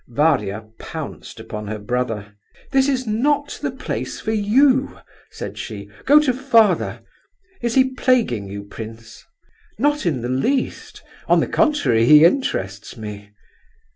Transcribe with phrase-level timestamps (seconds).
[0.09, 2.35] Varia pounced upon her brother.
[2.71, 4.97] "This is not the place for you,"
[5.29, 5.91] said she.
[6.05, 7.01] "Go to father.
[7.61, 9.23] Is he plaguing you, prince?"
[9.77, 13.29] "Not in the least; on the contrary, he interests me."